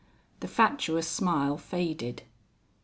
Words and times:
The 0.39 0.47
fatuous 0.47 1.07
smile 1.07 1.59
faded. 1.59 2.23